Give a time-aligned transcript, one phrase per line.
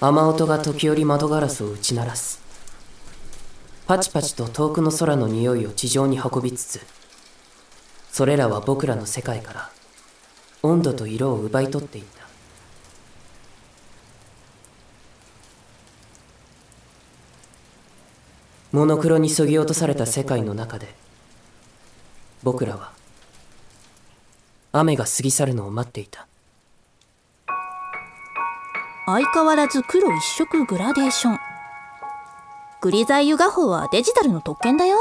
[0.00, 2.40] 雨音が時折窓ガラスを打ち鳴らす。
[3.88, 6.80] パチパチと遠くの空の匂いを地上に運びつつ
[8.12, 9.70] それらは僕らの世界から
[10.62, 12.28] 温度と色を奪い取っていった。
[18.70, 20.94] モノクロにそぎ落とされた世界の中で
[22.44, 22.92] 僕らは
[24.70, 26.27] 雨が過ぎ去るのを待っていた。
[29.10, 31.38] 相変わらず黒一色グラデーション。
[32.82, 34.98] グリザイユ画法はデジタルの特権だよ。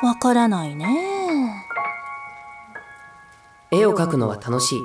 [0.00, 1.66] わからないね。
[3.72, 4.78] 絵を描くのは楽しい。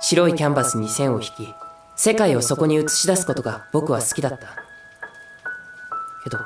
[0.00, 1.54] 白いキャンバスに線を引き
[1.96, 4.46] 世界をそこに映し出すことが僕は好きだった。
[6.22, 6.38] けど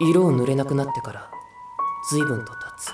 [0.00, 1.28] 色を塗れなくなってから
[2.08, 2.92] 随分と経つ。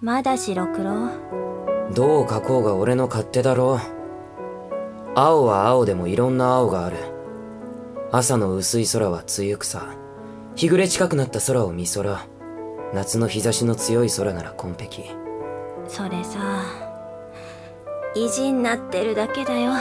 [0.00, 1.49] まだ白黒？
[1.94, 3.80] どう描こうが俺の勝手だろ
[5.14, 6.96] 青は青でもいろんな青がある。
[8.12, 9.82] 朝の薄い空は梅雨草
[10.56, 12.26] 日暮れ近くなった空を見空
[12.92, 15.04] 夏の日差しの強い空なら紺碧
[15.86, 16.64] それさ
[18.16, 19.72] 意地になってるだけだよ。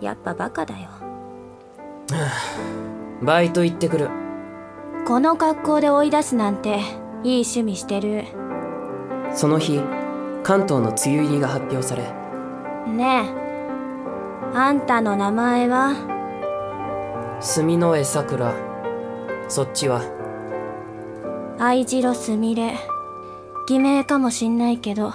[0.00, 0.88] やっぱバカだよ。
[3.22, 4.08] バイト行ってくる。
[5.06, 6.78] この格好で追い出すなんて
[7.22, 8.24] いい趣味してる。
[9.34, 9.82] その日
[10.44, 12.02] 関東の梅雨入りが発表され。
[12.90, 14.56] ねえ。
[14.56, 15.94] あんたの名前は？
[17.40, 18.52] 墨の江桜。
[19.48, 20.02] そっちは？
[21.60, 22.74] 愛白すみれ。
[23.68, 25.12] 偽名かもしんないけど。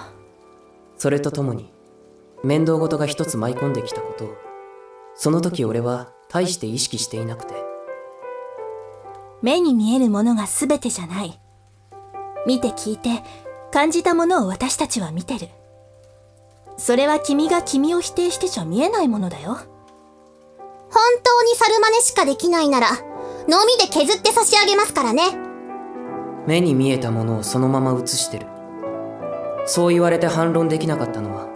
[0.96, 1.70] それとともに
[2.42, 4.24] 面倒事が一つ舞い込んできたこと。
[4.24, 4.34] を
[5.14, 7.54] その時俺は大して意識していなくて。
[9.42, 11.38] 目に見えるものが全てじゃない。
[12.46, 13.22] 見て聞いて
[13.70, 15.48] 感じたものを私たちは見てる。
[16.76, 19.58] それは君が君を否定してちゃ見えないものだよ。
[20.90, 22.88] 本当に猿真似しかできないなら
[23.46, 25.36] のみで削って差し上げますからね。
[26.46, 28.46] 目に見えたものをそのまま映してる。
[29.66, 31.46] そう言われて反論できなかったのは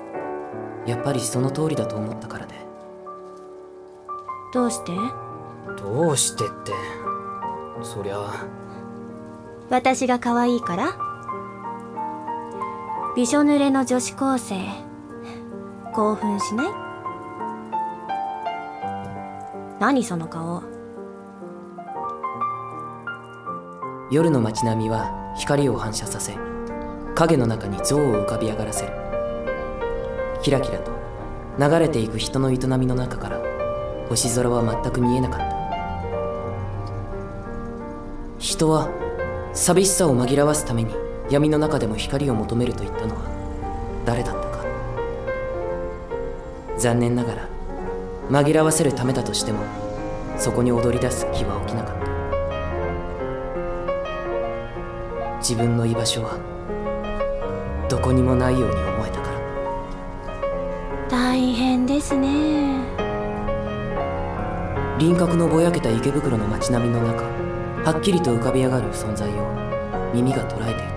[0.86, 2.54] やっぱりその通りだと思ったからで
[4.53, 4.92] どうして？
[5.82, 6.72] どうしてって。
[7.82, 8.47] そりゃ
[9.70, 11.11] 私が可愛いから？
[13.14, 14.54] びしょ濡れの女子高生。
[15.92, 16.66] 興奮しない？
[19.78, 20.62] 何その顔。
[24.10, 26.38] 夜の街並みは光を反射させ
[27.14, 28.94] 影の中に像を浮かび上がらせる。
[30.42, 30.90] キラキラと
[31.58, 33.42] 流れていく人の営みの中から
[34.08, 35.46] 星空は全く見えなかった。
[38.38, 38.88] 人は
[39.52, 40.94] 寂しさを紛らわすために
[41.31, 43.22] 闇の中でも光を求めると言ったのは
[44.05, 44.65] 誰だったか。
[46.78, 47.49] 残念ながら
[48.31, 49.60] 紛らわせるためだとしても
[50.37, 52.03] そこに踊り出す気は起きなかった。
[55.38, 56.38] 自分の居場所は
[57.89, 59.33] どこにもないように思えたから。
[61.09, 62.83] 大変ですね。
[64.99, 67.25] 輪郭のぼやけた池袋の街並みの中
[67.84, 69.33] はっきりと浮かび上がる存在を
[70.15, 70.91] 耳が捉えていた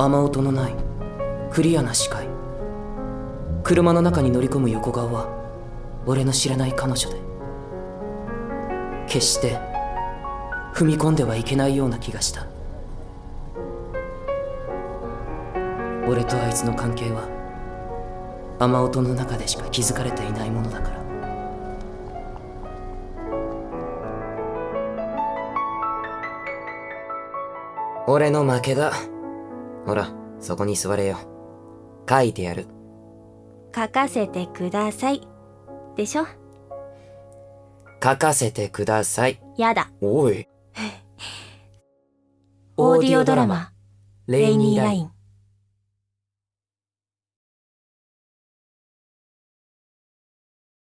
[0.00, 0.76] 雨音のない
[1.50, 2.28] クリアな視界。
[3.64, 5.26] 車の中に乗り込む横顔は
[6.06, 7.16] 俺の知らない彼女で。
[9.08, 9.58] 決して
[10.72, 12.46] 踏み込んではいけないような気がした。
[16.06, 17.26] 俺とあいつの関係は
[18.60, 20.98] 雨音の中でしか気づかれていないものだから。
[28.06, 28.92] 俺の負けだ。
[29.86, 31.16] ほらそこに座れよ。
[32.08, 32.66] 書いてやる。
[33.74, 35.26] 書かせてください。
[35.96, 36.26] でしょ？
[38.02, 39.40] 書かせてください。
[39.56, 39.90] やだ。
[40.00, 40.46] おい。
[42.76, 43.72] オーディオドラマ
[44.28, 45.10] 「レイニーライン」